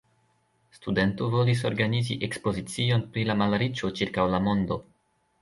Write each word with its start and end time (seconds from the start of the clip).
Studento 0.77 1.27
volis 1.35 1.61
organizi 1.69 2.17
ekspozicion 2.29 3.05
pri 3.13 3.27
la 3.33 3.37
malriĉo 3.43 3.93
ĉirkaŭ 4.01 4.27
la 4.35 4.43
mondo. 4.49 4.81